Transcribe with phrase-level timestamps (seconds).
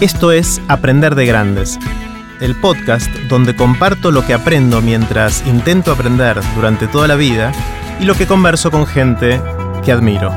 [0.00, 1.76] Esto es Aprender de Grandes,
[2.40, 7.50] el podcast donde comparto lo que aprendo mientras intento aprender durante toda la vida
[7.98, 9.40] y lo que converso con gente
[9.84, 10.30] que admiro.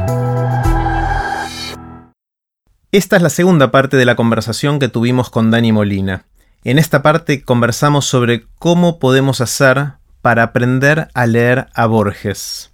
[2.91, 6.25] Esta es la segunda parte de la conversación que tuvimos con Dani Molina.
[6.63, 9.91] En esta parte conversamos sobre cómo podemos hacer
[10.23, 12.70] para aprender a leer a Borges.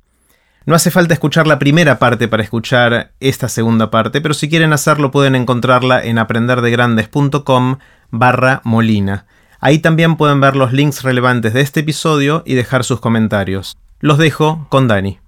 [0.67, 4.73] No hace falta escuchar la primera parte para escuchar esta segunda parte, pero si quieren
[4.73, 7.77] hacerlo pueden encontrarla en aprenderdegrandes.com
[8.11, 9.27] barra molina.
[9.61, 13.77] Ahí también pueden ver los links relevantes de este episodio y dejar sus comentarios.
[14.01, 15.19] Los dejo con Dani.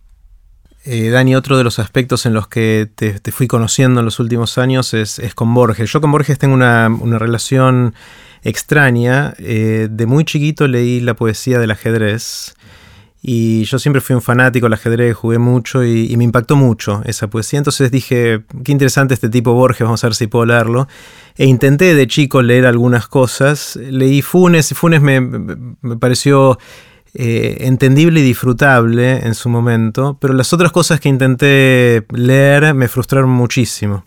[0.83, 4.57] Eh, Dani, otro de los aspectos en los que te, fui conociendo en los últimos
[4.57, 5.89] años es, con Borges.
[5.89, 7.95] Yo con Borges tengo una, relación
[8.43, 9.35] extraña.
[9.37, 12.55] Eh, de muy chiquito leí la poesía del ajedrez
[13.21, 17.27] y yo siempre fui un fanático del ajedrez, jugué mucho y, me impactó mucho esa
[17.27, 17.57] poesía.
[17.57, 20.87] Entonces dije, qué interesante este tipo Borges, vamos a ver si puedo leerlo.
[21.35, 23.75] E intenté de chico leer algunas cosas.
[23.75, 25.21] Leí Funes y Funes me,
[25.99, 26.57] pareció
[27.13, 32.87] eh, entendible y disfrutable en su momento, pero las otras cosas que intenté leer me
[32.87, 34.05] frustraron muchísimo.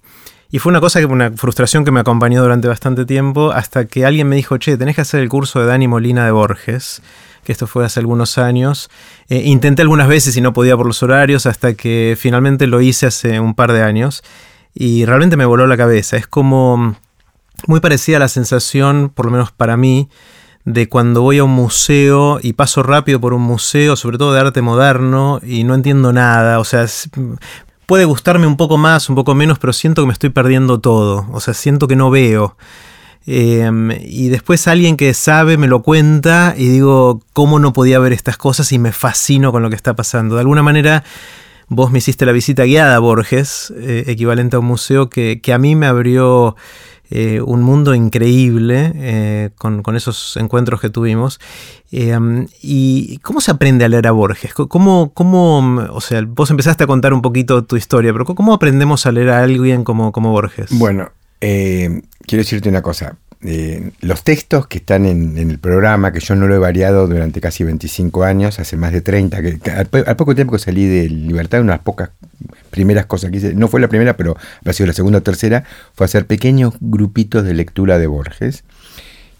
[0.51, 4.07] Y fue una cosa que una frustración que me acompañó durante bastante tiempo hasta que
[4.07, 7.03] alguien me dijo, che, tenés que hacer el curso de Dani Molina de Borges
[7.45, 8.91] que esto fue hace algunos años.
[9.29, 13.07] Eh, intenté algunas veces y no podía por los horarios hasta que finalmente lo hice
[13.07, 14.23] hace un par de años
[14.75, 16.17] y realmente me voló la cabeza.
[16.17, 16.97] Es como
[17.67, 20.09] muy parecida a la sensación, por lo menos para mí,
[20.65, 24.41] de cuando voy a un museo y paso rápido por un museo, sobre todo de
[24.41, 26.59] arte moderno, y no entiendo nada.
[26.59, 26.87] O sea,
[27.87, 31.27] puede gustarme un poco más, un poco menos, pero siento que me estoy perdiendo todo.
[31.33, 32.57] O sea, siento que no veo.
[33.27, 38.13] Em, y después alguien que sabe me lo cuenta y digo, ¿cómo no podía ver
[38.13, 38.73] estas cosas?
[38.73, 40.35] Y me fascino con lo que está pasando.
[40.35, 41.05] De alguna manera,
[41.69, 45.59] vos me hiciste la visita guiada a Borges, eh, equivalente a un museo que, a
[45.59, 46.57] mí me abrió
[47.11, 51.41] eh, un mundo increíble eh, con, esos encuentros que tuvimos.
[51.93, 54.53] Em, ¿Y cómo se aprende a leer a Borges?
[54.55, 59.07] ¿Cómo, ¿Cómo, o sea, vos empezaste a contar un poquito tu historia, pero ¿cómo aprendemos
[59.07, 60.77] a leer a alguien como, como Borges?
[60.77, 61.11] Bueno,
[62.27, 63.17] quiero decirte una cosa.
[63.45, 67.41] Eh, los textos que están en, el programa, que yo no lo he variado durante
[67.41, 71.61] casi 25 años, hace más de 30, que, al, poco tiempo que salí de Libertad,
[71.61, 72.11] una de las pocas
[72.71, 75.65] primeras cosas que hice, no fue la primera, pero ha sido la segunda o tercera,
[75.95, 78.63] fue hacer pequeños grupitos de lectura de Borges.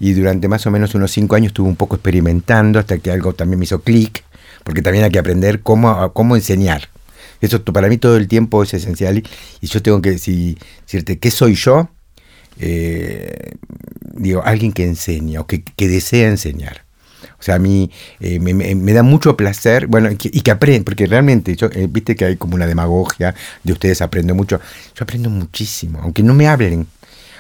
[0.01, 3.35] Y durante más o menos unos 5 años estuve un poco experimentando hasta que algo
[3.35, 4.25] también me hizo clic,
[4.65, 6.89] porque también hay que aprender cómo, cómo enseñar.
[7.41, 9.23] Eso para mí todo el tiempo es esencial
[9.61, 11.89] y yo tengo que decirte, ¿qué soy yo?
[12.59, 13.53] Eh,
[14.15, 16.85] digo, alguien que enseña o que, desea enseñar.
[17.39, 17.91] O sea, a mí
[18.21, 22.37] eh, me, da mucho placer, bueno, y que, aprende, porque realmente, eh, viste que hay
[22.37, 24.61] como una demagogia de ustedes aprendo mucho.
[24.95, 26.87] Yo aprendo muchísimo, aunque no me hablen.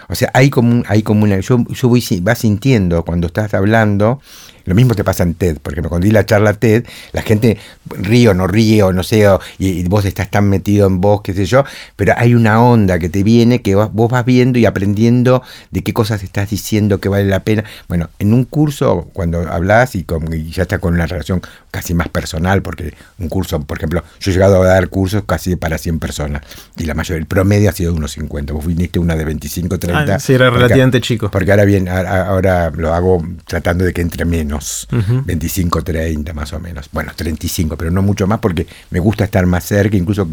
[0.08, 4.20] O sea, hay como, hay como una, yo, yo voy, vas sintiendo cuando estás hablando
[4.64, 7.58] lo mismo te pasa en TED, porque cuando di la charla TED, la gente
[7.90, 9.26] ríe o no ríe o no sé,
[9.58, 11.64] y, vos estás tan metido en vos, qué sé yo,
[11.96, 15.92] pero hay una onda que te viene que vos, vas viendo y aprendiendo de qué
[15.92, 17.64] cosas estás diciendo que vale la pena.
[17.88, 20.06] Bueno, en un curso, cuando hablas y,
[20.50, 24.34] ya está con una relación casi más personal, porque un curso, por ejemplo, yo he
[24.34, 26.42] llegado a dar cursos casi para 100 personas,
[26.76, 28.52] y la mayoría, el promedio ha sido de unos 50.
[28.52, 30.14] Vos viniste una de 25, 30.
[30.14, 31.30] Ah, sí, era relativamente chico.
[31.30, 34.51] Porque ahora bien, ahora lo hago tratando de que entre menos
[34.90, 36.88] 25, 30 más o menos.
[36.92, 40.28] Bueno, 35, pero no mucho más porque me gusta estar más cerca, incluso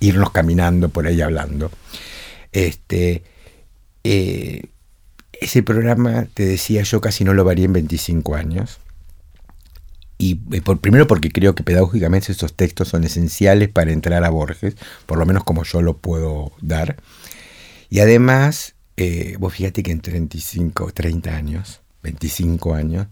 [0.00, 1.70] irnos caminando por ahí hablando.
[2.52, 3.22] Este,
[4.04, 4.62] eh,
[5.40, 8.78] ese programa, te decía yo, casi no lo varía en 25 años.
[10.18, 14.30] Y eh, por, primero porque creo que pedagógicamente esos textos son esenciales para entrar a
[14.30, 16.96] Borges, por lo menos como yo lo puedo dar.
[17.90, 23.08] Y además, eh, vos fíjate que en 35, 30 años, 25 años,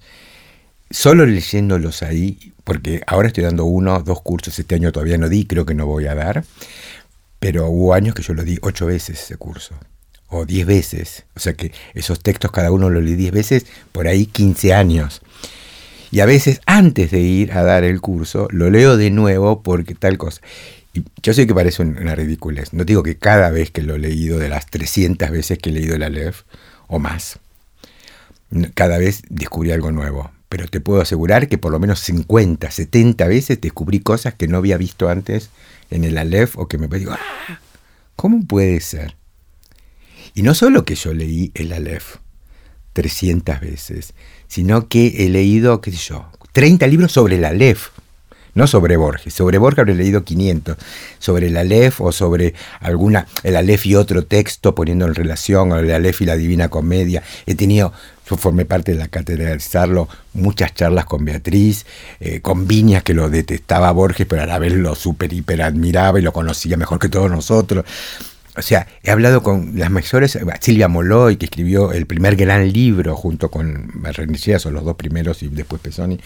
[0.91, 5.45] solo leyéndolos ahí, porque ahora estoy dando uno, dos cursos, este año todavía no di,
[5.45, 6.45] creo que no voy a dar,
[7.41, 9.75] pero hubo años que yo lo di ocho veces ese curso,
[10.28, 14.09] o diez veces, o sea que esos textos cada uno lo leí diez veces, por
[14.09, 15.21] ahí quince años.
[16.10, 19.97] Y a veces antes de ir a dar el curso, lo leo de nuevo porque
[19.97, 20.41] tal cosa.
[20.92, 22.72] Y yo sé que parece una ridiculez.
[22.72, 25.72] No digo que cada vez que lo he leído, de las 300 veces que he
[25.72, 26.42] leído la LEF,
[26.87, 27.41] o más,
[28.75, 33.26] cada vez descubrí algo nuevo pero te puedo asegurar que por lo menos 50, 70
[33.26, 35.50] veces descubrí cosas que no había visto antes
[35.91, 37.58] en el Aleph o que me digo, ah,
[38.16, 39.16] ¿cómo puede ser?
[40.34, 42.16] Y no solo que yo leí el Aleph
[42.94, 44.14] 300 veces,
[44.46, 47.88] sino que he leído, qué sé yo, 30 libros sobre el Aleph.
[48.54, 49.34] no sobre Borges.
[49.34, 50.76] Sobre Borges habré leído 500.
[51.18, 55.78] Sobre el Aleph o sobre alguna, el Aleph y otro texto poniendo en relación, o
[55.78, 57.24] el Aleph y la Divina Comedia.
[57.46, 57.92] He tenido,
[58.28, 61.84] yo formé parte de la Sarlo, muchas charlas con Beatriz,
[62.21, 66.18] eh, con Viñas que lo detestaba Borges, pero a la vez lo super hiper admiraba
[66.18, 67.84] y lo conocía mejor que todos nosotros.
[68.56, 73.16] O sea, he hablado con las mejores, Silvia Moloy, que escribió el primer gran libro
[73.16, 76.20] junto con Berrenechea, son los dos primeros y después Pesoni,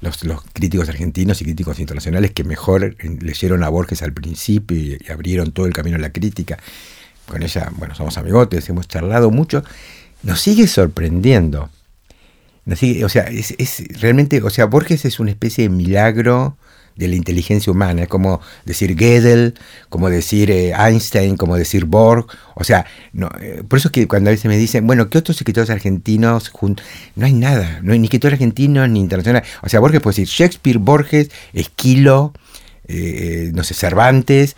[0.00, 0.18] los,
[0.52, 5.66] críticos argentinos y críticos internacionales que mejor leyeron a Borges al principio y, abrieron todo
[5.66, 6.58] el camino a la crítica.
[7.26, 9.64] Con ella, bueno, somos amigotes, hemos charlado mucho.
[10.24, 11.70] Nos sigue sorprendiendo.
[12.66, 16.56] O sea, es, es realmente, o sea, Borges es una especie de milagro
[16.96, 18.02] de la inteligencia humana.
[18.02, 19.54] Es como decir Gödel,
[19.88, 22.26] como decir eh, Einstein, como decir Borg.
[22.54, 25.18] O sea, no, eh, por eso es que cuando a veces me dicen, bueno, ¿qué
[25.18, 26.50] otros escritores argentinos?
[27.16, 29.42] No hay nada, no hay ni escritor argentino ni internacional.
[29.62, 32.32] O sea, Borges puede decir Shakespeare, Borges, Esquilo.
[32.86, 34.56] Eh, no sé, Cervantes,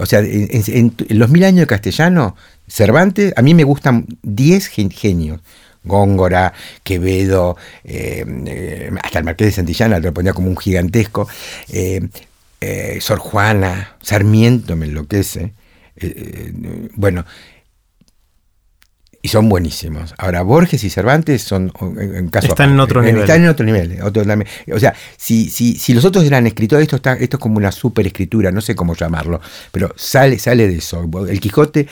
[0.00, 2.34] o sea, en, los mil años de castellano,
[2.66, 5.40] Cervantes, a mí me gustan 10 genios.
[5.84, 6.52] Góngora,
[6.84, 11.28] Quevedo, eh, eh, hasta el Marqués de Santillana lo ponía como un gigantesco,
[11.70, 12.08] eh,
[13.00, 15.52] Sor Juana, Sarmiento me enloquece.
[16.94, 17.24] bueno,
[19.20, 20.14] y son buenísimos.
[20.16, 23.22] Ahora, Borges y Cervantes son en caso Están en otro nivel.
[23.22, 23.98] Están en otro nivel.
[24.02, 27.72] o sea, si, si, si los otros eran escritores, esto, está, esto es como una
[27.72, 29.40] super escritura, no sé cómo llamarlo,
[29.72, 31.08] pero sale, sale de eso.
[31.28, 31.88] El Quijote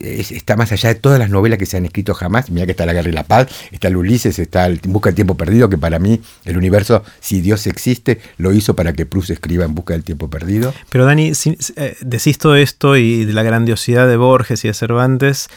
[0.00, 2.50] está más allá de todas las novelas que se han escrito jamás.
[2.50, 5.14] Mira que está La Guerra y la Paz, está el Ulises, está el Busca del
[5.14, 9.30] Tiempo Perdido, que para mí el universo, si Dios existe, lo hizo para que Proust
[9.30, 10.74] escriba En Busca del Tiempo Perdido.
[10.90, 11.32] Pero Dani,
[11.76, 15.48] eh, decís todo esto y de la grandiosidad de Borges y de Cervantes,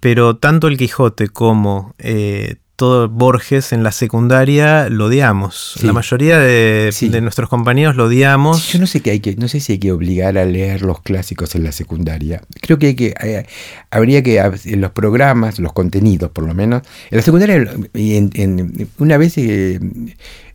[0.00, 5.74] pero tanto el Quijote como eh, todo Borges en la secundaria lo odiamos.
[5.82, 8.72] La mayoría de, nuestros compañeros lo odiamos.
[8.72, 11.02] yo no sé qué hay que, no sé si hay que obligar a leer los
[11.02, 12.40] clásicos en la secundaria.
[12.60, 13.46] Creo que hay que, eh,
[13.90, 16.82] habría que en los programas, los contenidos por lo menos.
[17.10, 17.56] En la secundaria,
[17.94, 19.80] en, una vez eh,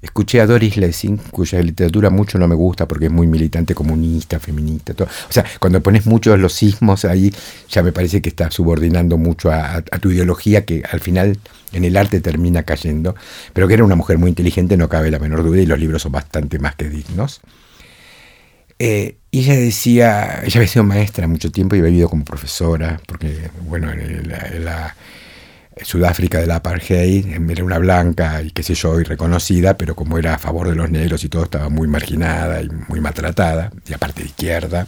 [0.04, 4.40] escuché a Doris Lessing, cuya literatura mucho no me gusta porque es muy militante comunista,
[4.40, 4.94] feminista.
[4.94, 5.08] Todo.
[5.08, 7.34] O sea, cuando pones muchos los sismos ahí,
[7.70, 11.40] ya me parece que estás subordinando mucho a tu ideología que al final
[11.74, 13.16] en el arte termina cayendo,
[13.52, 16.04] pero que era una mujer muy inteligente, no cabe la menor duda, y los libros
[16.04, 17.42] son bastante más que dignos.
[18.80, 23.50] Eh, ella decía, ella había sido maestra mucho tiempo y había vivido como profesora, porque,
[23.62, 24.30] bueno, en
[24.64, 24.96] la,
[25.82, 30.18] Sudáfrica de la apartheid era una blanca y qué sé yo, y reconocida, pero como
[30.18, 33.94] era a favor de los negros y todo, estaba muy marginada y muy maltratada, y
[33.94, 34.88] aparte de izquierda.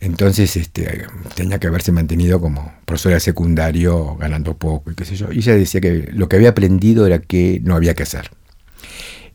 [0.00, 5.16] Entonces este, tenía que haberse mantenido como profesora de secundario, ganando poco y qué sé
[5.16, 5.32] yo.
[5.32, 8.30] Y ella decía que lo que había aprendido era que no había que hacer.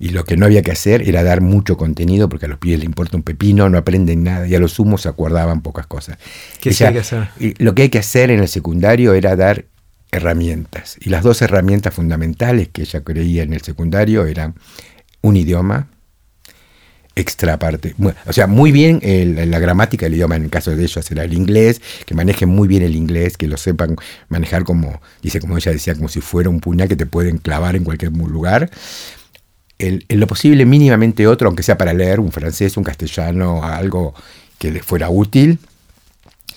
[0.02, 2.80] Y lo que no había que hacer era dar mucho contenido, porque a los pies
[2.80, 6.18] le importa un pepino, no aprenden nada, y a los sumos se acordaban pocas cosas.
[6.62, 7.30] ¿Qué hay que hacer?
[7.58, 9.66] Lo que hay que hacer en el secundario era dar
[10.12, 10.98] herramientas.
[11.00, 14.56] Y las dos herramientas fundamentales que ella creía en el secundario eran
[15.22, 15.88] un idioma,
[17.16, 17.96] extra parte.
[18.26, 21.34] O sea, muy bien la gramática del idioma, en el caso de ellos será el
[21.34, 23.96] inglés, que manejen muy bien el inglés, que lo sepan
[24.30, 27.76] manejar como, dice como ella decía, como si fuera un puñal que te pueden clavar
[27.76, 28.70] en cualquier lugar.
[29.80, 34.14] en lo posible mínimamente otro, aunque sea para leer un francés, un castellano, algo
[34.58, 35.60] que les fuera útil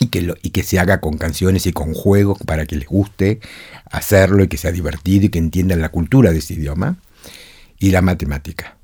[0.02, 2.88] y que, lo, y que se haga con canciones y con juegos para que les
[2.88, 3.40] guste
[3.90, 6.96] hacerlo y que sea divertido y que entiendan la cultura de ese idioma.
[7.78, 8.76] Y la matemática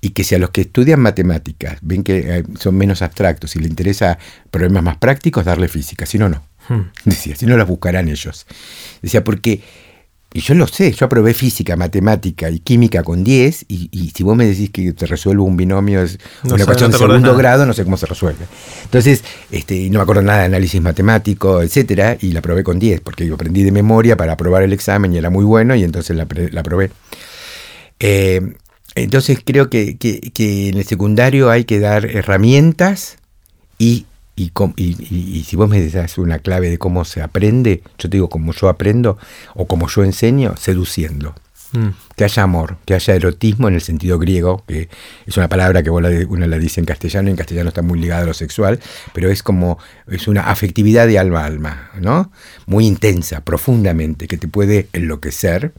[0.00, 3.58] y que si a los que estudian matemáticas ven que eh, son menos abstractos y
[3.58, 4.18] les interesa
[4.50, 6.42] problemas más prácticos, darle física, si no, no.
[6.68, 6.90] Hmm.
[7.04, 8.46] Decía, si no las buscarán ellos.
[9.02, 9.62] Decía, porque,
[10.36, 14.36] y yo lo sé, yo aprobé física, matemática y química con 10, y, si vos
[14.36, 17.84] me decís que te resuelvo un binomio, es una ecuación de segundo grado, no sé
[17.84, 18.44] cómo se resuelve.
[18.84, 23.00] Entonces, este, no me acuerdo nada de análisis matemático, etcétera, y la aprobé con 10,
[23.00, 26.14] porque yo aprendí de memoria para aprobar el examen y era muy bueno, y entonces
[26.14, 26.90] la, la aprobé.
[27.98, 28.42] Eh,
[28.94, 29.96] entonces creo que,
[30.38, 33.16] en el secundario hay que dar herramientas
[33.78, 34.04] y,
[34.36, 38.28] y, y, si vos me das una clave de cómo se aprende, yo te digo
[38.28, 39.18] como yo aprendo
[39.54, 41.34] o como yo enseño, seduciendo.
[41.72, 41.88] Mm.
[42.14, 44.88] Que haya amor, que haya erotismo en el sentido griego, que
[45.26, 48.22] es una palabra que uno la dice en castellano, y en castellano está muy ligada
[48.22, 48.78] a lo sexual,
[49.12, 52.30] pero es como, es una afectividad de alma a alma, ¿no?
[52.66, 55.72] Muy intensa, profundamente, que te puede enloquecer.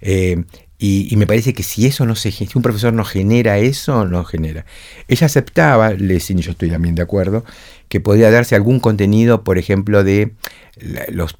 [0.00, 0.44] Eh,
[0.84, 4.24] Y, me parece que si eso no se si un profesor no genera eso, no
[4.24, 4.64] genera.
[5.06, 7.44] Ella aceptaba, y yo estoy también de acuerdo,
[7.88, 10.32] que podía darse algún contenido, por ejemplo, de
[11.12, 11.36] los,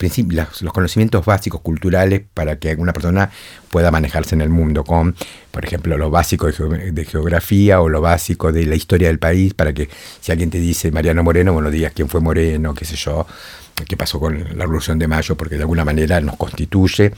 [0.60, 3.32] los conocimientos básicos culturales para que alguna persona
[3.68, 5.16] pueda manejarse en el mundo, con,
[5.50, 9.72] por ejemplo, lo básico de, geografía o lo básico de la historia del país, para
[9.72, 9.88] que
[10.20, 13.26] si alguien te dice Mariano Moreno, bueno, digas quién fue Moreno, qué sé yo,
[13.88, 17.10] qué pasó con la Revolución de Mayo, porque de alguna manera nos constituye,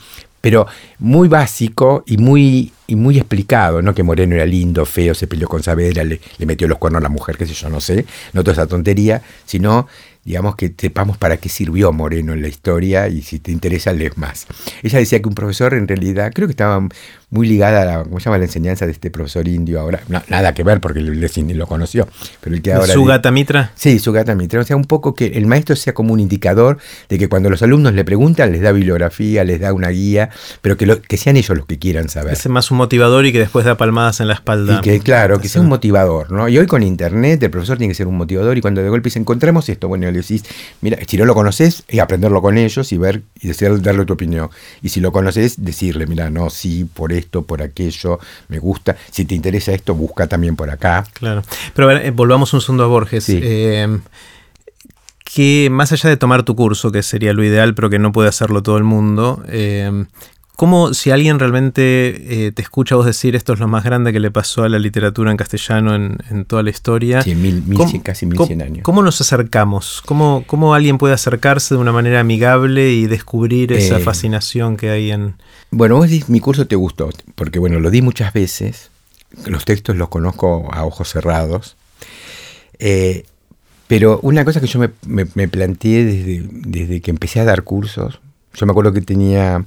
[0.45, 0.67] pero
[0.99, 5.47] muy básico y muy, y muy explicado, no que Moreno era lindo, feo, se peleó
[5.47, 8.05] con Saavedra, le, le metió los cuernos a la mujer, qué sé yo, no sé,
[8.31, 9.87] no toda esa tontería, sino
[10.25, 14.17] digamos que sepamos para qué sirvió Moreno en la historia y si te interesa lees
[14.17, 14.47] más.
[14.81, 16.85] Ella decía que un profesor en realidad, creo que estaba
[17.29, 18.37] muy ligada a la, ¿cómo se llama?
[18.39, 22.07] la enseñanza de este profesor indio ahora, nada que ver porque lo conoció,
[22.41, 22.93] pero el que ahora...
[22.93, 23.71] ¿Sugata Mitra?
[23.75, 26.77] Sí, Sugata Mitra, o sea, un poco que el maestro sea como un indicador
[27.07, 30.29] de que cuando los alumnos le preguntan les da bibliografía, les da una guía,
[30.61, 32.33] pero que, lo, que sean ellos los que quieran saber.
[32.33, 34.77] Es más un motivador y que después da palmadas en la espalda.
[34.77, 36.47] Y que claro, que sea un motivador, ¿no?
[36.49, 39.09] Y hoy con internet el profesor tiene que ser un motivador y cuando de golpe
[39.09, 40.43] se encontramos esto, bueno, le decís,
[40.81, 44.13] mira, si no lo conoces, y aprenderlo con ellos y ver y decir, darle tu
[44.13, 44.49] opinión.
[44.81, 48.95] Y si lo conoces, decirle, mira, no, sí, por esto, por aquello, me gusta.
[49.11, 51.05] Si te interesa esto, busca también por acá.
[51.13, 51.43] Claro.
[51.73, 53.25] Pero eh, volvamos un segundo a Borges.
[53.29, 53.99] Eh,
[55.35, 58.29] que más allá de tomar tu curso, que sería lo ideal, pero que no puede
[58.29, 60.05] hacerlo todo el mundo, eh,
[60.55, 64.21] ¿Cómo si alguien realmente eh, te escucha vos decir esto es lo más grande que
[64.21, 67.21] le pasó a la literatura en castellano en, toda la historia?
[67.21, 68.83] Sí, mil, mil, casi mil cien años.
[68.83, 70.01] ¿Cómo nos acercamos?
[70.05, 74.89] ¿Cómo, ¿Cómo, alguien puede acercarse de una manera amigable y descubrir esa eh, fascinación que
[74.89, 75.35] hay en...
[75.71, 78.91] Bueno, vos decís, mi curso te gustó, porque bueno, lo di muchas veces,
[79.45, 81.75] los textos los conozco a ojos cerrados,
[82.79, 83.25] eh,
[83.87, 84.89] pero una cosa que yo me,
[85.33, 88.19] me planteé desde, desde que empecé a dar cursos,
[88.55, 89.65] yo me acuerdo que tenía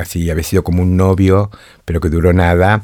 [0.00, 1.50] así, había sido como un novio,
[1.84, 2.82] pero que duró nada,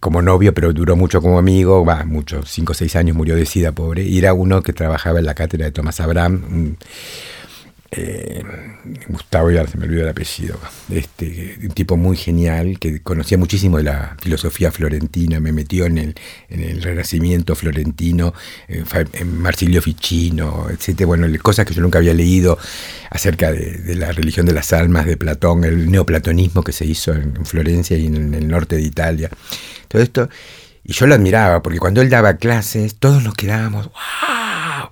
[0.00, 3.46] como novio, pero duró mucho como amigo, va, mucho, cinco o seis años murió de
[3.46, 6.76] sida, pobre, y era uno que trabajaba en la cátedra de Tomás Abraham,
[7.94, 8.42] eh,
[9.06, 10.58] Gustavo, ya se me olvidó el apellido,
[10.90, 15.98] este, un tipo muy genial que conocía muchísimo de la filosofía florentina, me metió en
[15.98, 16.14] el,
[16.48, 18.32] en renacimiento florentino,
[18.68, 21.04] en Marsilio Ficino, etc.
[21.04, 22.58] Bueno, cosas que yo nunca había leído
[23.10, 27.44] acerca de, la religión de las almas de Platón, el neoplatonismo que se hizo en,
[27.44, 29.28] Florencia y en, el norte de Italia.
[29.88, 30.30] Todo esto,
[30.82, 34.90] y yo lo admiraba, porque cuando él daba clases, todos nos quedábamos, ¡wow!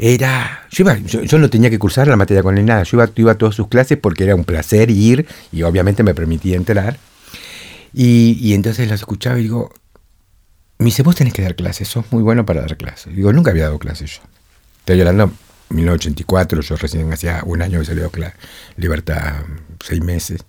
[0.00, 0.66] Era.
[0.70, 2.82] Yo, iba, yo, no tenía que cursar la materia con él nada.
[2.84, 6.56] Yo iba, a todas sus clases porque era un placer ir y obviamente me permitía
[6.56, 6.98] entrar.
[7.92, 9.72] Y, entonces las escuchaba y digo,
[10.78, 13.14] me dice, vos tenés que dar clases, sos muy bueno para dar clases.
[13.14, 14.22] Digo, nunca había dado clases yo.
[14.78, 18.10] Estoy hablando de 1984, yo recién hacía un año que salió
[18.76, 19.42] Libertad,
[19.84, 20.40] seis meses.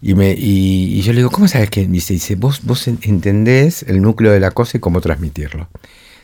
[0.00, 1.86] Y, me, y, yo le digo, ¿cómo sabes que?
[1.86, 5.68] Me dice, dice vos, vos entendés el núcleo de la cosa y cómo transmitirlo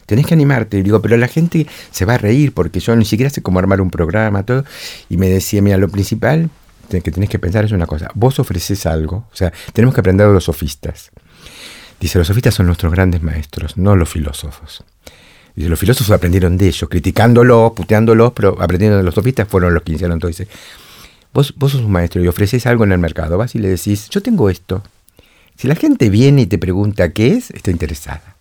[0.08, 0.78] tenés que animarte.
[0.78, 3.58] Y digo, pero la gente se va a reír porque yo ni siquiera sé cómo
[3.58, 4.64] armar un programa, todo.
[5.08, 6.50] Y me decía, mira, lo principal
[6.88, 8.10] que tenés que pensar es una cosa.
[8.14, 11.10] Vos ofreces algo, o sea, tenemos que aprender de los sofistas.
[12.00, 14.82] Dice, los sofistas son nuestros grandes maestros, no los filósofos.
[15.54, 19.82] Dice, los filósofos aprendieron de ellos, criticándolos, puteándolos, pero aprendiendo de los sofistas fueron los
[19.82, 20.28] que iniciaron todo.
[20.28, 20.48] Dice,
[21.34, 24.08] vos, vos sos un maestro y ofreces algo en el mercado, vas y le decís,
[24.08, 24.82] yo tengo esto.
[25.56, 28.37] Si la gente viene y te pregunta qué es, está interesada.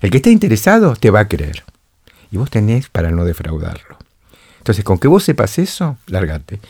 [0.00, 1.64] El que está interesado te va a creer.
[2.32, 3.98] Y vos tenés para no defraudarlo.
[4.58, 6.60] Entonces, con que vos sepas eso, lárgate.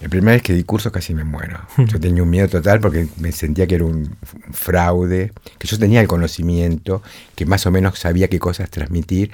[0.00, 1.60] La primera vez que di curso casi me muero.
[1.76, 4.16] Yo tenía un miedo total porque me sentía que era un
[4.52, 7.02] fraude, que yo tenía el conocimiento,
[7.34, 9.32] que más o menos sabía qué cosas transmitir,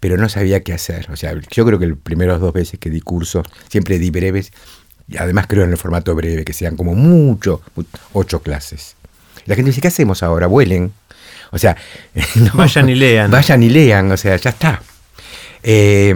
[0.00, 1.08] pero no sabía qué hacer.
[1.10, 4.52] O sea, yo creo que las primeras dos veces que di curso, siempre di breves,
[5.08, 7.60] y además creo en el formato breve, que sean como mucho,
[8.12, 8.96] ocho clases.
[9.44, 10.46] La gente dice, ¿qué hacemos ahora?
[10.46, 10.92] Vuelen.
[11.52, 11.76] O sea,
[12.54, 13.30] vayan y lean.
[13.30, 14.82] Vayan y lean, o sea, ya está.
[15.62, 16.14] Eh,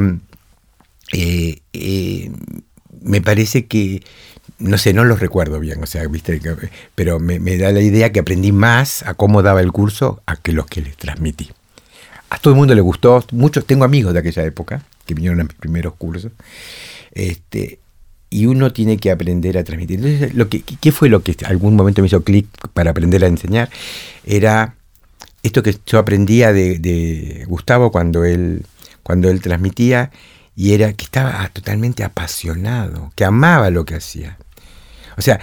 [1.12, 2.30] eh, eh,
[3.02, 4.02] me parece que,
[4.58, 6.40] no sé, no lo recuerdo bien, o sea, viste,
[6.94, 10.52] pero me, da la idea que aprendí más a cómo daba el curso a que
[10.52, 11.50] los que les transmití.
[12.28, 15.44] A todo el mundo le gustó, muchos, tengo amigos de aquella época que vinieron a
[15.44, 16.30] mis primeros cursos,
[17.12, 17.80] este,
[18.28, 19.98] y uno tiene que aprender a transmitir.
[19.98, 23.26] Entonces, lo que, ¿qué fue lo que algún momento me hizo clic para aprender a
[23.26, 23.68] enseñar?
[24.24, 24.76] Era
[25.42, 28.64] esto que yo aprendía de, Gustavo cuando él,
[29.02, 30.10] cuando él transmitía,
[30.56, 34.36] y era que estaba totalmente apasionado, que amaba lo que hacía.
[35.16, 35.40] O sea,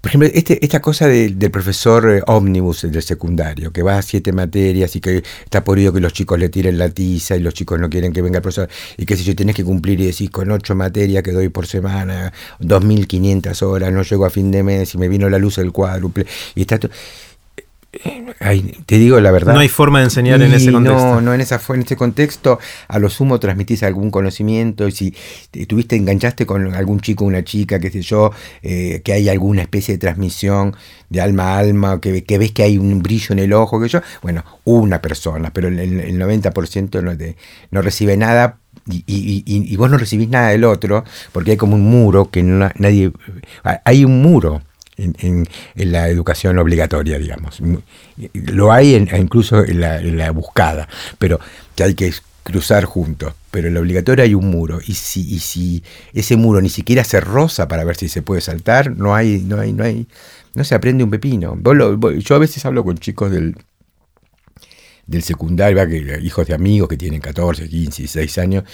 [0.00, 4.32] por ejemplo, este, esta cosa del profesor eh, ómnibus del secundario, que va a siete
[4.32, 7.52] materias y que está por ello que los chicos le tiren la tiza y los
[7.52, 10.06] chicos no quieren que venga el profesor, y que si yo tenés que cumplir y
[10.06, 14.62] decís con ocho materias que doy por semana, 2.500 horas, no llego a fin de
[14.62, 16.92] mes y me vino la luz del cuádruple, y está todo
[18.86, 19.54] te digo la verdad.
[19.54, 21.14] No hay forma de enseñar en ese contexto.
[21.14, 22.58] No, no en, esa, en ese contexto.
[22.88, 24.86] A lo sumo transmitís algún conocimiento.
[24.88, 25.14] Y si
[25.66, 29.94] tuviste, enganchaste con algún chico una chica, qué sé yo, eh, que hay alguna especie
[29.94, 30.76] de transmisión
[31.08, 33.88] de alma a alma, que, que, ves que hay un brillo en el ojo, que
[33.88, 34.00] yo.
[34.22, 37.12] Bueno, una persona, pero el, el 90% no,
[37.70, 38.58] no recibe nada
[38.90, 42.42] y, y, y, vos no recibís nada del otro, porque hay como un muro que
[42.42, 43.12] no, nadie.
[43.84, 44.62] Hay un muro
[44.98, 47.60] en, la educación obligatoria, digamos.
[48.32, 50.88] Lo hay incluso en la, buscada,
[51.18, 51.40] pero
[51.74, 52.12] que hay que
[52.42, 53.34] cruzar juntos.
[53.50, 54.78] Pero en la obligatoria hay un muro.
[54.86, 58.40] Y si, y si ese muro ni siquiera se roza para ver si se puede
[58.40, 60.06] saltar, no hay, no hay, no hay,
[60.54, 61.58] no se aprende un pepino.
[62.18, 63.56] yo a veces hablo con chicos del,
[65.08, 65.82] del secundario,
[66.20, 68.64] hijos de amigos que tienen 14, 15, 16 años,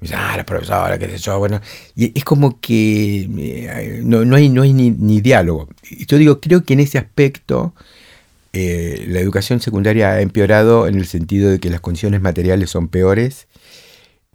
[0.00, 1.60] me dicen, ah, la profesora, qué sé yo, bueno,
[1.94, 5.68] y es como que eh, no, hay, no hay ni, diálogo.
[5.90, 7.74] Y yo digo, creo que en ese aspecto
[8.52, 12.88] eh, la educación secundaria ha empeorado en el sentido de que las condiciones materiales son
[12.88, 13.48] peores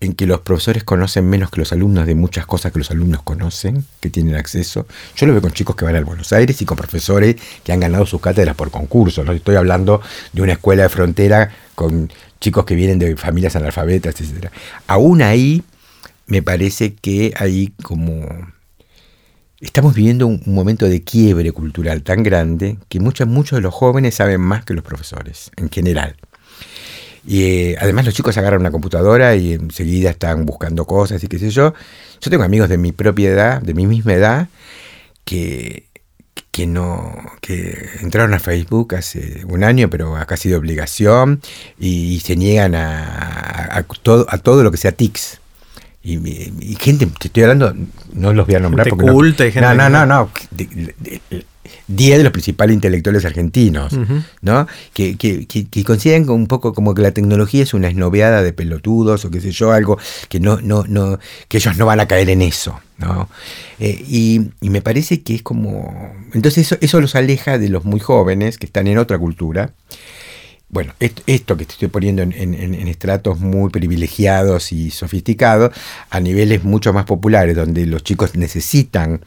[0.01, 3.23] en que los profesores conocen menos que los alumnos de muchas cosas que los alumnos
[3.23, 4.85] conocen, que tienen acceso.
[5.15, 7.79] Yo lo veo con chicos que van a Buenos Aires y con profesores que han
[7.79, 9.23] ganado sus cátedras por concurso.
[9.23, 10.01] No estoy hablando
[10.33, 12.11] de una escuela de frontera con
[12.41, 14.51] chicos que vienen de familias analfabetas, etc.
[14.87, 15.63] Aún ahí
[16.27, 18.25] me parece que hay como...
[19.61, 24.15] Estamos viviendo un, momento de quiebre cultural tan grande que muchos, muchos de los jóvenes
[24.15, 26.17] saben más que los profesores, en general.
[27.27, 31.39] Y eh, además los chicos agarran una computadora y enseguida están buscando cosas y qué
[31.39, 31.74] sé yo.
[32.22, 34.48] Yo tengo amigos de mi propia edad, de mi misma edad,
[35.24, 35.88] que,
[36.51, 41.41] que no que entraron a Facebook hace un año, pero ha casi de obligación
[41.79, 45.39] y, se niegan a, todo, a todo lo que sea TICS.
[46.07, 47.74] Y, gente, te estoy hablando,
[48.13, 49.05] no los voy a nombrar porque
[49.59, 50.29] no, no, no, no,
[51.88, 53.97] 10 de los principales intelectuales argentinos,
[54.41, 54.67] ¿no?
[54.93, 59.25] Que, que, que, consideran un poco como que la tecnología es una esnoveada de pelotudos
[59.25, 59.97] o qué sé yo, algo
[60.29, 63.27] que no, no, no, que ellos no van a caer en eso, ¿no?
[63.79, 66.13] Eh, y, me parece que es como.
[66.33, 69.71] Entonces eso, eso los aleja de los muy jóvenes que están en otra cultura.
[70.69, 75.72] Bueno, esto, que te estoy poniendo en, en, estratos muy privilegiados y sofisticados,
[76.10, 79.21] a niveles mucho más populares, donde los chicos necesitan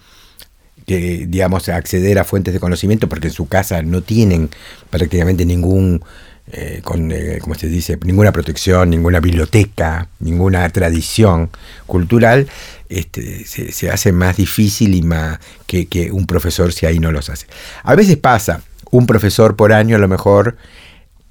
[0.86, 4.50] que, digamos, acceder a fuentes de conocimiento porque en su casa no tienen
[4.90, 6.02] prácticamente ningún,
[6.50, 11.50] eh, con, eh, como se dice, ninguna protección, ninguna biblioteca, ninguna tradición
[11.86, 12.48] cultural,
[12.88, 17.46] este, se, hace más difícil y más que un profesor si ahí no los hace.
[17.84, 20.56] A veces pasa, un profesor por año a lo mejor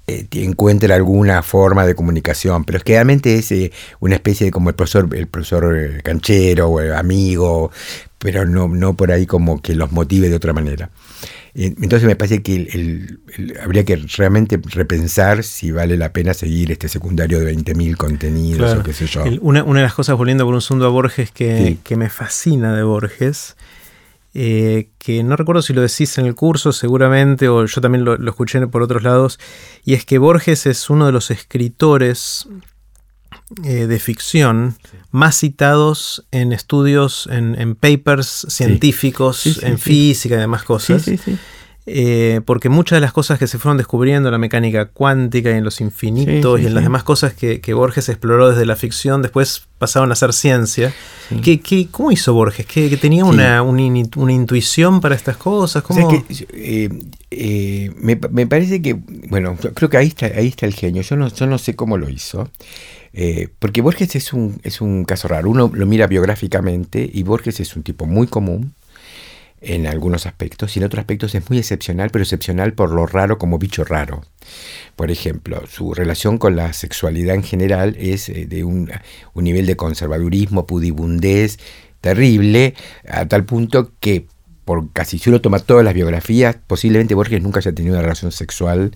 [0.08, 3.52] eh, encuentra alguna forma de comunicación, pero es que realmente es
[4.00, 7.70] una especie de como el profesor, el profesor canchero o el amigo,
[8.18, 10.90] pero no, no por ahí como que los motive de otra manera.
[11.54, 13.18] Entonces me parece que
[13.62, 18.82] habría que realmente repensar si vale la pena seguir este secundario de 20.000 contenidos o
[18.82, 19.24] qué sé yo.
[19.40, 22.82] una, de las cosas, volviendo por un segundo a Borges, que, que me fascina de
[22.84, 23.56] Borges,
[24.40, 28.16] eh, que no recuerdo si lo decís en el curso seguramente, o yo también lo,
[28.16, 29.40] lo escuché por otros lados,
[29.84, 32.46] y es que Borges es uno de los escritores
[33.64, 34.76] eh, de ficción
[35.10, 41.10] más citados en estudios, en, papers científicos, en física y demás cosas.
[41.90, 45.54] Eh, porque muchas de las cosas que se fueron descubriendo en la mecánica cuántica y
[45.54, 49.66] en los infinitos y en las demás cosas que, Borges exploró desde la ficción, después
[49.78, 50.92] pasaron a ser ciencia.
[51.42, 52.66] ¿Qué, cómo hizo Borges?
[52.66, 55.82] ¿Que, tenía una, una, intuición para estas cosas?
[56.52, 58.94] Eh, me, me, parece que,
[59.28, 61.02] bueno, creo que ahí está, ahí está el genio.
[61.02, 62.50] Yo no, yo no sé cómo lo hizo.
[63.14, 65.48] Eh, porque Borges es un, es un caso raro.
[65.48, 68.74] Uno lo mira biográficamente y Borges es un tipo muy común
[69.60, 73.38] en algunos aspectos y en otros aspectos es muy excepcional, pero excepcional por lo raro
[73.38, 74.22] como bicho raro.
[74.96, 78.90] Por ejemplo, su relación con la sexualidad en general es eh, de un,
[79.34, 81.58] un nivel de conservadurismo, pudibundez
[82.00, 82.74] terrible,
[83.08, 84.26] a tal punto que
[84.64, 88.32] por casi si uno toma todas las biografías, posiblemente Borges nunca haya tenido una relación
[88.32, 88.92] sexual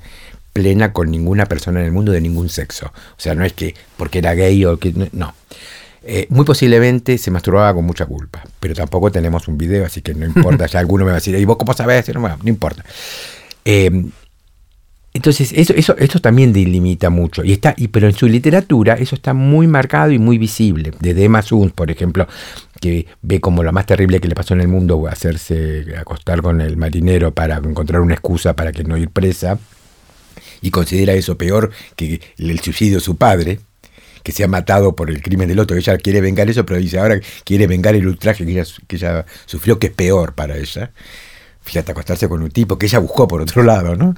[0.53, 2.93] plena con ninguna persona en el mundo de ningún sexo.
[3.17, 4.93] O sea, no es que porque era gay o que...
[5.13, 5.35] No.
[6.05, 10.15] Eh, muy posiblemente se masturbaba con mucha culpa, pero tampoco tenemos un video, así que
[10.15, 12.13] no importa, ya alguno me va a decir, ¿y vos cómo sabés?
[12.15, 12.85] No, no importa.
[13.65, 13.91] Eh,
[15.15, 17.45] entonces, eso, eso, esto también delimita mucho.
[17.45, 20.93] Y está, y, pero en su literatura eso está muy marcado y muy visible.
[21.01, 22.27] Desde Emma Suns, por ejemplo,
[22.81, 26.63] que ve como lo más terrible que le pasó en el mundo hacerse acostar con
[26.63, 29.59] el marinero para encontrar una excusa para que no ir presa.
[30.63, 33.61] Y considera eso peor que el suicidio de su padre,
[34.23, 35.77] que se ha matado por el crimen del otro.
[35.77, 39.89] Ella quiere vengar eso, pero dice ahora quiere vengar el ultraje que ella, sufrió, que
[39.89, 40.93] es peor para ella.
[41.63, 44.15] Fíjate, acostarse con un tipo que ella buscó por otro lado, ¿no?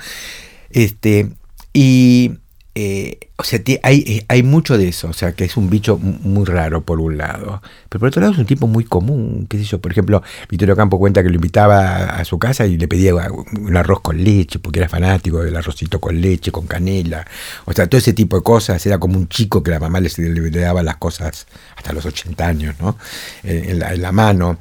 [0.70, 1.30] Este,
[1.72, 2.32] y,
[2.76, 5.96] eh, o sea, hay, eh, hay, mucho de eso, o sea, que es un bicho
[5.98, 7.62] muy raro por un lado.
[7.88, 9.80] Pero por otro lado es un tipo muy común, qué sé yo.
[9.80, 13.76] Por ejemplo, Vittorio Campo cuenta que lo invitaba a su casa y le pedía un
[13.76, 17.24] arroz con leche, porque era fanático del arrocito con leche, con canela.
[17.64, 18.84] O sea, todo ese tipo de cosas.
[18.86, 20.10] Era como un chico que la mamá le,
[20.50, 22.98] daba las cosas hasta los 80 años, ¿no?
[23.44, 24.58] En, la, en la, mano.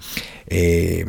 [0.48, 1.06] Eh,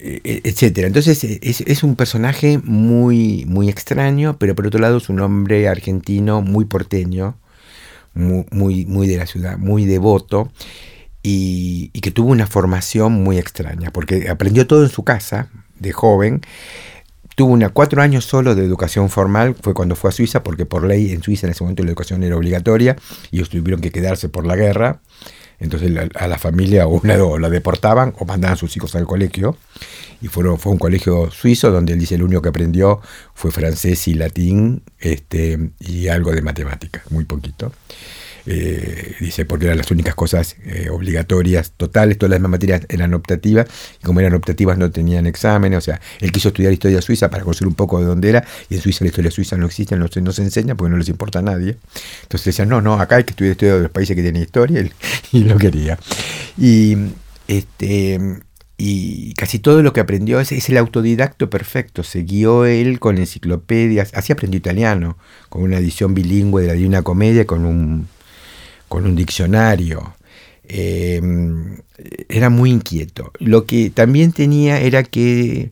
[0.00, 0.86] e, etcétera.
[0.86, 6.40] Entonces es, un personaje muy, muy extraño, pero por otro lado es un hombre argentino
[6.40, 7.36] muy porteño,
[8.14, 10.50] muy, muy, de la ciudad, muy devoto,
[11.22, 16.40] y, que tuvo una formación muy extraña, porque aprendió todo en su casa, de joven,
[17.36, 20.86] tuvo una, cuatro años solo de educación formal, fue cuando fue a Suiza, porque por
[20.86, 22.96] ley en Suiza en ese momento la educación era obligatoria,
[23.30, 25.00] y ellos tuvieron que quedarse por la guerra,
[25.60, 29.06] entonces a la familia o una o la deportaban o mandaban a sus hijos al
[29.06, 29.56] colegio.
[30.22, 33.00] Y fueron, fue un colegio suizo donde él dice el único que aprendió
[33.34, 37.72] fue francés y latín este, y algo de matemáticas, muy poquito.
[38.52, 43.14] Eh, dice, porque eran las únicas cosas eh, obligatorias, totales, todas las demás materias eran
[43.14, 43.68] optativas,
[44.02, 47.44] y como eran optativas no tenían exámenes, o sea, él quiso estudiar historia suiza para
[47.44, 50.08] conocer un poco de dónde era, y en Suiza la historia suiza no existe, no,
[50.20, 51.76] no se enseña porque no les importa a nadie.
[52.22, 54.84] Entonces decían, no, no, acá hay que estudiar historia de los países que tienen historia,
[55.30, 55.96] y, lo quería.
[56.58, 56.96] Y
[57.46, 58.18] este
[58.78, 62.02] y casi todo lo que aprendió es, es, el autodidacto perfecto.
[62.02, 65.18] Se guió él con enciclopedias, así aprendió italiano,
[65.50, 68.08] con una edición bilingüe de la Divina Comedia, con un
[68.90, 70.16] con un diccionario.
[70.64, 71.22] Eh,
[72.28, 73.32] era muy inquieto.
[73.38, 75.70] Lo que también tenía era que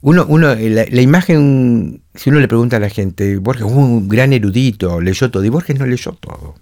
[0.00, 5.00] uno, uno la, imagen, si uno le pregunta a la gente, Borges un gran erudito,
[5.00, 6.56] leyó todo, y Borges no leyó todo.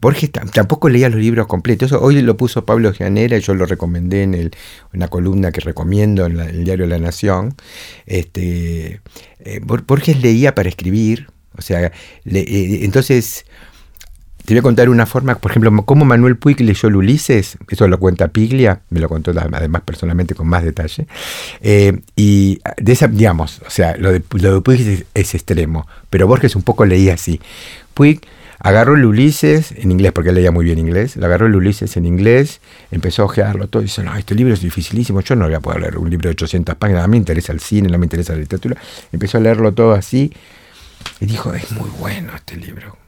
[0.00, 1.90] Borges tampoco leía los libros completos.
[1.92, 4.50] Hoy lo puso Pablo Gianera y yo lo recomendé en
[4.94, 7.56] una columna que recomiendo en, el diario La Nación.
[8.06, 9.00] Este,
[9.40, 11.26] eh, Borges leía para escribir.
[11.58, 11.92] O sea,
[12.24, 13.44] eh, entonces
[14.44, 17.88] te voy a contar una forma, por ejemplo, cómo Manuel Puig leyó el Ulises, eso
[17.88, 21.06] lo cuenta Piglia, me lo contó además personalmente con más detalle,
[21.60, 26.56] eh, y de esa, digamos, o sea, lo de, lo Puig es, extremo, pero Borges
[26.56, 27.40] un poco leía así.
[27.94, 28.20] Puig
[28.58, 31.96] agarró el Ulises, en inglés, porque él leía muy bien inglés, le agarró el Ulises
[31.96, 35.46] en inglés, empezó a ojearlo todo, y dice, no, este libro es dificilísimo, yo no
[35.46, 37.88] voy a poder leer un libro de 800 páginas, a mí me interesa el cine,
[37.88, 38.76] no me interesa la literatura,
[39.12, 40.32] empezó a leerlo todo así,
[41.20, 42.99] y dijo, es muy bueno este libro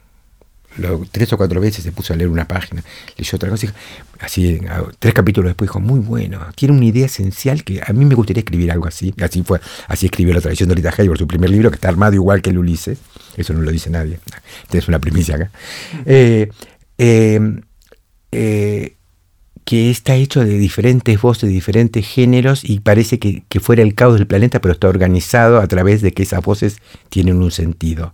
[1.11, 2.83] tres o cuatro veces se puso a leer una página,
[3.17, 3.71] leyó otra cosa, y,
[4.21, 4.61] así,
[4.99, 8.41] tres capítulos después dijo, muy bueno, tiene una idea esencial que a mí me gustaría
[8.41, 9.15] escribir algo así.
[9.21, 12.15] Así fue, así escribió la tradición de Rita Hayworth, su primer libro, que está armado
[12.15, 12.99] igual que el Ulises,
[13.37, 14.19] eso no lo dice nadie,
[14.69, 15.51] tienes una primicia acá.
[16.07, 16.51] Eh,
[16.99, 17.61] eh,
[18.31, 18.97] eh,
[19.73, 24.19] que está hecho de diferentes voces, de diferentes géneros y parece que, fuera el caos
[24.19, 26.77] del planeta, pero está organizado a través de que esas voces
[27.09, 28.13] tienen un sentido.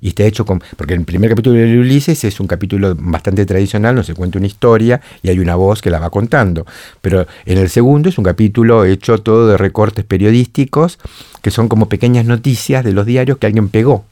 [0.00, 0.64] Y está hecho con...
[0.76, 4.48] Porque el primer capítulo de Ulises es un capítulo bastante tradicional, no se cuenta una
[4.48, 6.66] historia y hay una voz que la va contando.
[7.02, 10.98] Pero en el segundo es un capítulo hecho todo de recortes periodísticos
[11.40, 14.06] que son como pequeñas noticias de los diarios que alguien pegó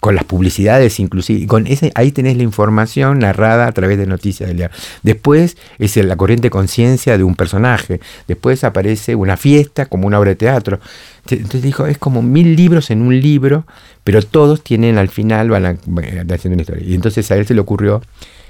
[0.00, 4.48] con las publicidades inclusive, con ese, ahí tenés la información narrada a través de noticias
[4.48, 4.76] del diario.
[5.02, 10.30] Después es la corriente conciencia de un personaje, después aparece una fiesta como una obra
[10.30, 10.80] de teatro.
[11.28, 13.66] Entonces dijo, es como mil libros en un libro,
[14.04, 16.86] pero todos tienen al final, van, haciendo una historia.
[16.86, 18.00] Y entonces a él se le ocurrió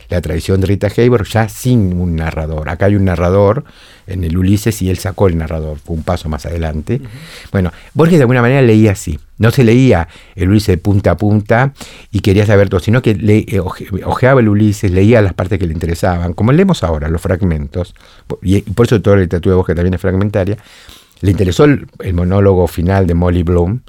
[0.08, 2.68] la tradición de Rita Hayworth ya sin un narrador.
[2.68, 3.64] Acá hay un narrador
[4.06, 7.00] en el Ulises y él sacó el narrador, fue un paso más adelante.
[7.52, 9.18] Bueno, Borges de alguna manera leía así.
[9.36, 11.72] No se leía el Ulises de punta a punta
[12.10, 15.66] y quería saber todo, sino que le, eh, ojeaba el Ulises, leía las partes que
[15.66, 17.94] le interesaban, como leemos ahora, los fragmentos,
[18.42, 20.56] y por eso toda la literatura de Borges también es fragmentaria.
[21.20, 23.80] Le interesó el monólogo final de Molly Bloom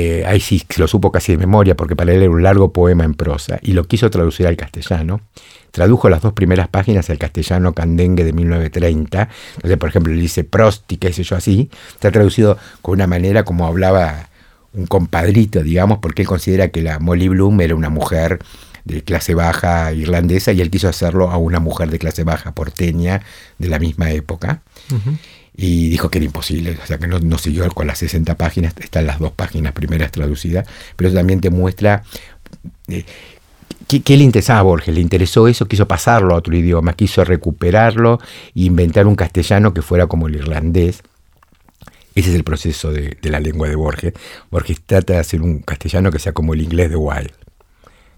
[0.00, 3.02] eh, ahí sí lo supo casi de memoria porque para él era un largo poema
[3.02, 5.22] en prosa y lo quiso traducir al castellano.
[5.72, 9.28] Tradujo las dos primeras páginas al castellano candengue de 1930.
[9.56, 11.68] Entonces, por ejemplo, le dice Prost y qué sé yo así.
[11.88, 14.28] Está traducido con una manera como hablaba
[14.72, 18.38] un compadrito, digamos, porque él considera que la Molly Bloom era una mujer
[18.84, 23.22] de clase baja irlandesa y él quiso hacerlo a una mujer de clase baja porteña
[23.58, 24.62] de la misma época.
[25.60, 29.08] Y dijo que era imposible, o sea que no, siguió con las 60 páginas, están
[29.08, 32.04] las dos páginas primeras traducidas, pero eso también te muestra
[32.86, 33.04] eh,
[33.88, 38.20] ¿qué, le interesaba a Borges, le interesó eso, quiso pasarlo a otro idioma, quiso recuperarlo
[38.54, 41.02] e inventar un castellano que fuera como el irlandés.
[42.14, 44.12] Ese es el proceso de, la lengua de Borges.
[44.52, 47.34] Borges trata de hacer un castellano que sea como el inglés de Wilde.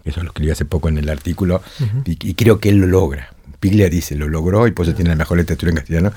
[0.04, 1.62] Eso lo escribí hace poco en el artículo
[2.04, 3.32] y, creo que él lo logra.
[3.60, 6.12] Piglia dice, lo logró y por eso tiene la mejor literatura en castellano.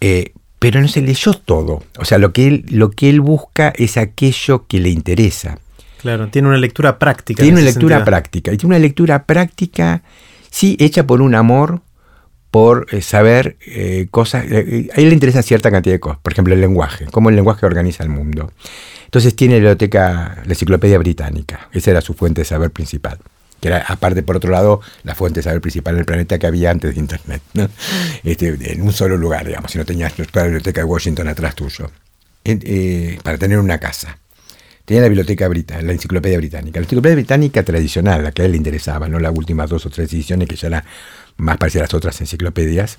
[0.00, 1.82] Eh, pero no se leyó todo.
[1.98, 5.58] O sea, lo que, él, lo que él busca es aquello que le interesa.
[6.00, 7.42] Claro, tiene una lectura práctica.
[7.42, 8.52] Tiene una lectura práctica.
[8.52, 10.02] Y tiene una lectura práctica,
[10.50, 11.82] sí, hecha por un amor,
[12.50, 14.44] por eh, saber eh, cosas.
[14.44, 16.18] a él le interesa cierta cantidad de cosas.
[16.22, 18.52] Por ejemplo, el lenguaje, cómo el lenguaje organiza el mundo.
[19.04, 21.68] Entonces tiene la biblioteca, la enciclopedia británica.
[21.72, 23.18] Esa era su fuente de saber principal
[23.60, 26.70] que era aparte por otro lado la fuente de saber principal del planeta que había
[26.70, 27.42] antes de Internet,
[28.24, 31.90] este, en un solo lugar, digamos, si no tenías la biblioteca de Washington atrás tuyo,
[32.44, 34.18] eh, para tener una casa.
[34.84, 36.80] Tenía la biblioteca británica, la enciclopedia británica.
[36.80, 39.90] La enciclopedia británica tradicional, la que a él le interesaba, no las últimas dos o
[39.90, 40.84] tres ediciones que ya era
[41.36, 42.98] más parecía a las otras enciclopedias,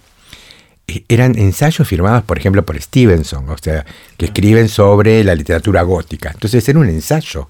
[0.87, 3.85] eh, eran ensayos firmados, por ejemplo, por Stevenson, o sea,
[4.17, 6.29] que escriben sobre la literatura gótica.
[6.31, 7.49] Entonces era un ensayo.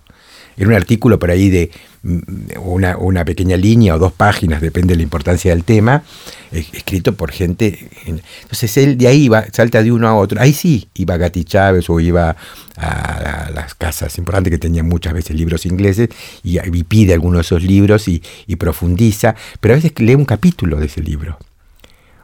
[0.55, 1.71] Era un artículo por ahí de
[2.03, 2.19] mm,
[2.63, 6.03] una, pequeña línea o dos páginas, depende de la importancia del tema,
[6.51, 7.89] escrito por gente.
[8.05, 10.41] Entonces él de ahí va, salta de uno a otro.
[10.41, 12.35] Ahí sí iba a Gati Chávez o iba
[12.77, 16.09] a, las casas importantes que tenían muchas veces libros ingleses
[16.43, 20.79] y, pide alguno de esos libros y, y profundiza, pero a veces lee un capítulo
[20.79, 21.37] de ese libro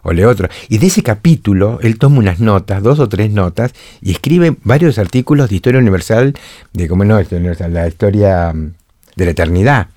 [0.06, 0.48] o lee otro.
[0.70, 4.98] Y de ese capítulo él toma unas notas, dos o tres notas, y escribe varios
[5.00, 6.36] artículos de historia universal,
[6.74, 8.74] de cómo no, la historia mm,
[9.16, 9.88] de la eternidad.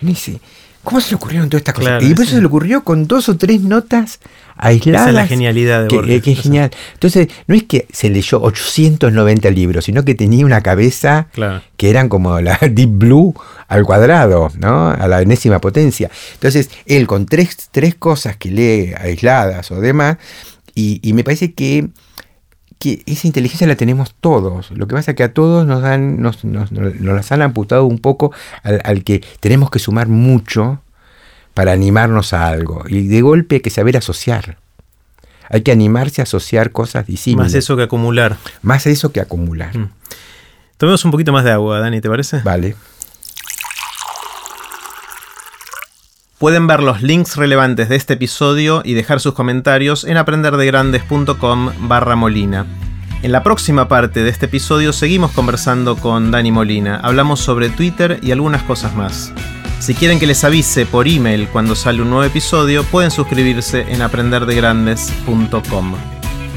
[0.00, 0.40] Y me dice,
[0.82, 2.02] ¿cómo se le ocurrieron todas estas cosas?
[2.02, 4.20] y por eso se le ocurrió con dos o tres notas
[4.56, 5.02] aisladas.
[5.02, 6.22] Esa es la genialidad de Borges.
[6.22, 6.70] Que, es genial.
[6.94, 11.28] Entonces, no es que se leyó 890 libros, sino que tenía una cabeza
[11.76, 13.34] que eran como la Deep Blue
[13.68, 14.90] al cuadrado, ¿no?
[14.90, 16.10] A la enésima potencia.
[16.34, 20.18] Entonces, él con tres, tres cosas que lee aisladas o demás,
[20.74, 21.88] y, me parece que
[22.82, 24.72] que esa inteligencia la tenemos todos.
[24.72, 28.00] Lo que pasa es que a todos nos dan, nos, nos, las han amputado un
[28.00, 28.32] poco
[28.64, 30.80] al, al, que tenemos que sumar mucho
[31.54, 32.82] para animarnos a algo.
[32.88, 34.58] Y de golpe hay que saber asociar.
[35.48, 37.52] Hay que animarse a asociar cosas disímiles.
[37.52, 38.36] Más eso que acumular.
[38.62, 39.78] Más eso que acumular.
[39.78, 39.90] Mm.
[40.76, 42.40] Tomemos un poquito más de agua, Dani, ¿te parece?
[42.40, 42.74] Vale.
[46.42, 52.16] Pueden ver los links relevantes de este episodio y dejar sus comentarios en aprenderdegrandes.com barra
[52.16, 52.66] molina.
[53.22, 56.96] En la próxima parte de este episodio seguimos conversando con Dani Molina.
[56.96, 59.32] Hablamos sobre Twitter y algunas cosas más.
[59.78, 64.02] Si quieren que les avise por email cuando sale un nuevo episodio, pueden suscribirse en
[64.02, 66.21] aprenderdegrandes.com.